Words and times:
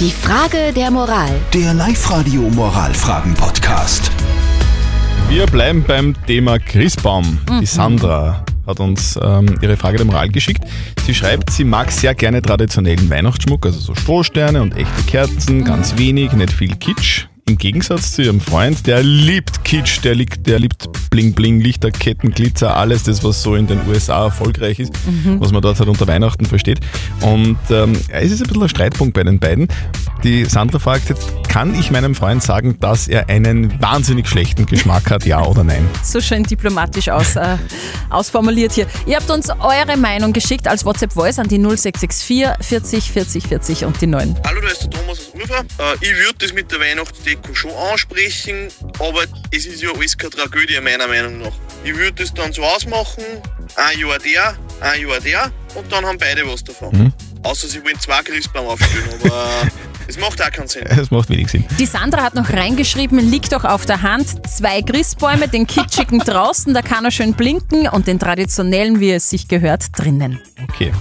Die 0.00 0.10
Frage 0.10 0.72
der 0.74 0.90
Moral. 0.90 1.30
Der 1.52 1.72
Live-Radio 1.72 2.42
Moralfragen-Podcast. 2.50 4.10
Wir 5.28 5.46
bleiben 5.46 5.84
beim 5.86 6.16
Thema 6.26 6.58
Christbaum. 6.58 7.38
Die 7.60 7.66
Sandra 7.66 8.44
hat 8.66 8.80
uns 8.80 9.16
ähm, 9.22 9.56
ihre 9.62 9.76
Frage 9.76 9.98
der 9.98 10.06
Moral 10.06 10.30
geschickt. 10.30 10.64
Sie 11.06 11.14
schreibt, 11.14 11.50
sie 11.50 11.62
mag 11.62 11.92
sehr 11.92 12.16
gerne 12.16 12.42
traditionellen 12.42 13.08
Weihnachtsschmuck, 13.08 13.66
also 13.66 13.78
so 13.78 13.94
Strohsterne 13.94 14.62
und 14.62 14.76
echte 14.76 15.02
Kerzen, 15.06 15.62
ganz 15.62 15.96
wenig, 15.96 16.32
nicht 16.32 16.52
viel 16.52 16.74
Kitsch. 16.74 17.26
Im 17.46 17.58
Gegensatz 17.58 18.12
zu 18.12 18.22
ihrem 18.22 18.40
Freund, 18.40 18.86
der 18.86 19.02
liebt 19.02 19.64
Kitsch, 19.64 20.02
der, 20.02 20.14
liegt, 20.14 20.46
der 20.46 20.58
liebt 20.58 20.88
Bling 21.10 21.34
Bling, 21.34 21.60
Lichterketten, 21.60 22.30
Glitzer, 22.30 22.74
alles 22.74 23.02
das, 23.02 23.22
was 23.22 23.42
so 23.42 23.54
in 23.54 23.66
den 23.66 23.86
USA 23.86 24.24
erfolgreich 24.24 24.78
ist, 24.80 24.94
was 25.38 25.52
man 25.52 25.60
dort 25.60 25.78
halt 25.78 25.90
unter 25.90 26.08
Weihnachten 26.08 26.46
versteht. 26.46 26.80
Und 27.20 27.58
ähm, 27.68 28.00
es 28.08 28.32
ist 28.32 28.40
ein 28.40 28.46
bisschen 28.46 28.62
ein 28.62 28.68
Streitpunkt 28.70 29.12
bei 29.12 29.24
den 29.24 29.38
beiden. 29.38 29.68
Die 30.22 30.46
Sandra 30.46 30.78
fragt 30.78 31.10
jetzt, 31.10 31.30
kann 31.46 31.78
ich 31.78 31.90
meinem 31.90 32.14
Freund 32.14 32.42
sagen, 32.42 32.78
dass 32.80 33.08
er 33.08 33.28
einen 33.28 33.78
wahnsinnig 33.82 34.26
schlechten 34.26 34.64
Geschmack 34.64 35.10
hat, 35.10 35.26
ja 35.26 35.44
oder 35.44 35.64
nein? 35.64 35.86
So 36.02 36.22
schön 36.22 36.44
diplomatisch 36.44 37.10
aus, 37.10 37.36
äh, 37.36 37.58
ausformuliert 38.08 38.72
hier. 38.72 38.86
Ihr 39.04 39.16
habt 39.16 39.28
uns 39.30 39.50
eure 39.50 39.98
Meinung 39.98 40.32
geschickt 40.32 40.66
als 40.66 40.86
WhatsApp-Voice 40.86 41.38
an 41.40 41.48
die 41.48 41.58
0664 41.58 42.66
40 42.66 43.10
40 43.12 43.46
40 43.46 43.84
und 43.84 44.00
die 44.00 44.06
9. 44.06 44.34
Hallo, 44.46 44.60
da 44.62 44.68
ist 44.68 44.82
der 44.84 44.90
Thomas 44.90 45.03
aus 45.14 45.32
Ufer. 45.34 45.60
Äh, 45.78 45.94
ich 46.00 46.16
würde 46.16 46.34
das 46.38 46.52
mit 46.52 46.70
der 46.70 46.80
Weihnachtsdeko 46.80 47.54
schon 47.54 47.70
ansprechen, 47.70 48.68
aber 48.98 49.24
es 49.50 49.66
ist 49.66 49.82
ja 49.82 49.90
alles 49.90 50.16
keine 50.16 50.30
Tragödie 50.30 50.80
meiner 50.80 51.06
Meinung 51.06 51.38
nach. 51.38 51.52
Ich 51.84 51.96
würde 51.96 52.12
das 52.12 52.34
dann 52.34 52.52
so 52.52 52.62
ausmachen, 52.62 53.24
ein 53.76 53.98
Jahr 53.98 54.18
der, 54.18 54.56
ein 54.80 55.06
Jahr 55.06 55.20
der 55.20 55.52
und 55.74 55.90
dann 55.90 56.04
haben 56.04 56.18
beide 56.18 56.46
was 56.46 56.64
davon. 56.64 57.12
Außer 57.42 57.68
sie 57.68 57.84
wollen 57.84 57.98
zwei 58.00 58.22
Christbaum 58.22 58.66
aufstellen, 58.66 59.08
aber 59.20 59.62
äh, 59.64 59.70
es 60.08 60.18
macht 60.18 60.42
auch 60.42 60.50
keinen 60.50 60.68
Sinn. 60.68 60.84
Das 60.96 61.10
macht 61.10 61.28
wenig 61.28 61.48
Sinn. 61.48 61.64
Die 61.78 61.86
Sandra 61.86 62.22
hat 62.22 62.34
noch 62.34 62.50
reingeschrieben, 62.50 63.18
liegt 63.18 63.52
doch 63.52 63.64
auf 63.64 63.86
der 63.86 64.02
Hand, 64.02 64.46
zwei 64.48 64.82
Christbäume, 64.82 65.48
den 65.48 65.66
kitschigen 65.66 66.18
draußen, 66.26 66.74
da 66.74 66.82
kann 66.82 67.04
er 67.04 67.10
schön 67.10 67.34
blinken 67.34 67.88
und 67.88 68.06
den 68.06 68.18
traditionellen, 68.18 69.00
wie 69.00 69.12
es 69.12 69.30
sich 69.30 69.48
gehört, 69.48 69.84
drinnen. 69.96 70.40
Okay. 70.62 70.92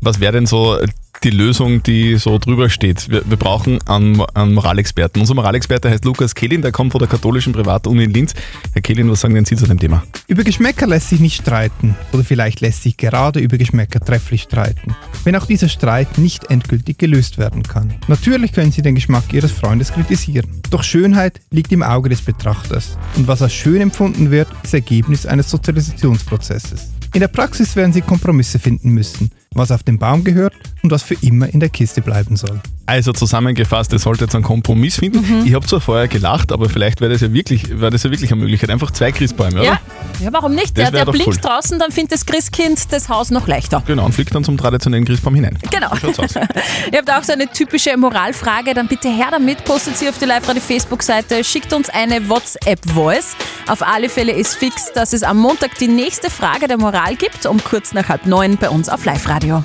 Was 0.00 0.20
wäre 0.20 0.32
denn 0.32 0.46
so 0.46 0.78
die 1.24 1.30
Lösung, 1.30 1.82
die 1.82 2.16
so 2.16 2.38
drüber 2.38 2.68
steht? 2.68 3.08
Wir, 3.08 3.22
wir 3.28 3.36
brauchen 3.36 3.80
einen, 3.88 4.20
einen 4.34 4.52
Moralexperten. 4.52 5.20
Unser 5.20 5.34
Moralexperte 5.34 5.90
heißt 5.90 6.04
Lukas 6.04 6.34
Kehlin, 6.34 6.60
der 6.60 6.70
kommt 6.70 6.92
von 6.92 6.98
der 6.98 7.08
katholischen 7.08 7.52
Privatuni 7.52 8.04
in 8.04 8.12
Linz. 8.12 8.34
Herr 8.72 8.82
Kehlin, 8.82 9.10
was 9.10 9.20
sagen 9.20 9.34
denn 9.34 9.46
Sie 9.46 9.56
zu 9.56 9.66
dem 9.66 9.78
Thema? 9.78 10.04
Über 10.28 10.44
Geschmäcker 10.44 10.86
lässt 10.86 11.08
sich 11.08 11.20
nicht 11.20 11.40
streiten 11.40 11.96
oder 12.12 12.24
vielleicht 12.24 12.60
lässt 12.60 12.82
sich 12.82 12.96
gerade 12.98 13.40
über 13.40 13.56
Geschmäcker 13.56 14.00
trefflich 14.00 14.42
streiten, 14.42 14.94
wenn 15.24 15.34
auch 15.34 15.46
dieser 15.46 15.68
Streit 15.68 16.18
nicht 16.18 16.50
endgültig 16.50 16.98
gelöst 16.98 17.38
werden 17.38 17.62
kann. 17.62 17.94
Natürlich 18.06 18.52
können 18.52 18.70
Sie 18.70 18.82
den 18.82 18.94
Geschmack 18.94 19.32
Ihres 19.32 19.52
Freundes 19.52 19.92
kritisieren, 19.92 20.62
doch 20.70 20.82
Schönheit 20.82 21.40
liegt 21.50 21.72
im 21.72 21.82
Auge 21.82 22.10
des 22.10 22.20
Betrachters 22.20 22.98
und 23.16 23.26
was 23.26 23.40
als 23.40 23.54
schön 23.54 23.80
empfunden 23.80 24.30
wird, 24.30 24.48
ist 24.62 24.74
Ergebnis 24.74 25.24
eines 25.24 25.50
Sozialisationsprozesses. 25.50 26.90
In 27.14 27.20
der 27.20 27.28
Praxis 27.28 27.76
werden 27.76 27.92
Sie 27.92 28.02
Kompromisse 28.02 28.58
finden 28.58 28.90
müssen, 28.90 29.30
was 29.52 29.70
auf 29.70 29.84
den 29.84 29.98
Baum 29.98 30.24
gehört 30.24 30.52
und 30.84 30.90
was 30.90 31.02
für 31.02 31.16
immer 31.22 31.48
in 31.48 31.60
der 31.60 31.70
Kiste 31.70 32.02
bleiben 32.02 32.36
soll. 32.36 32.60
Also 32.86 33.14
zusammengefasst, 33.14 33.90
ihr 33.94 33.98
solltet 33.98 34.28
jetzt 34.28 34.34
einen 34.34 34.44
Kompromiss 34.44 34.98
finden. 34.98 35.46
Ich 35.46 35.54
habe 35.54 35.66
zwar 35.66 35.80
vorher 35.80 36.06
gelacht, 36.06 36.52
aber 36.52 36.68
vielleicht 36.68 37.00
wäre 37.00 37.10
das 37.10 37.22
ja 37.22 37.32
wirklich, 37.32 37.70
wäre 37.80 37.90
das 37.90 38.02
ja 38.02 38.10
wirklich 38.10 38.30
eine 38.30 38.42
Möglichkeit. 38.42 38.68
Einfach 38.68 38.90
zwei 38.90 39.10
Christbäume, 39.10 39.60
oder? 39.60 39.64
Ja, 39.64 39.80
ja 40.20 40.32
warum 40.32 40.54
nicht? 40.54 40.76
Das 40.76 40.90
Der, 40.90 40.92
wär 40.92 41.04
der 41.06 41.12
blinkt 41.12 41.28
cool. 41.28 41.40
draußen, 41.40 41.78
dann 41.78 41.90
findet 41.90 42.12
das 42.12 42.26
Christkind 42.26 42.92
das 42.92 43.08
Haus 43.08 43.30
noch 43.30 43.46
leichter. 43.46 43.82
Genau, 43.86 44.04
und 44.04 44.12
fliegt 44.12 44.34
dann 44.34 44.44
zum 44.44 44.58
traditionellen 44.58 45.06
Christbaum 45.06 45.34
hinein. 45.34 45.58
Genau. 45.70 45.90
Ihr 46.92 46.98
habt 46.98 47.10
auch 47.10 47.24
so 47.24 47.32
eine 47.32 47.46
typische 47.46 47.96
Moralfrage, 47.96 48.74
dann 48.74 48.86
bitte 48.86 49.08
her 49.08 49.28
damit, 49.30 49.64
postet 49.64 49.96
sie 49.96 50.10
auf 50.10 50.18
die 50.18 50.26
Live-Radio 50.26 50.60
Facebook-Seite, 50.60 51.42
schickt 51.42 51.72
uns 51.72 51.88
eine 51.88 52.28
WhatsApp-Voice. 52.28 53.36
Auf 53.66 53.80
alle 53.80 54.10
Fälle 54.10 54.32
ist 54.32 54.56
fix, 54.56 54.92
dass 54.92 55.14
es 55.14 55.22
am 55.22 55.38
Montag 55.38 55.78
die 55.78 55.88
nächste 55.88 56.28
Frage 56.28 56.68
der 56.68 56.76
Moral 56.76 57.16
gibt, 57.16 57.46
um 57.46 57.64
kurz 57.64 57.94
nach 57.94 58.10
halb 58.10 58.26
neun 58.26 58.58
bei 58.58 58.68
uns 58.68 58.90
auf 58.90 59.06
Live-Radio. 59.06 59.64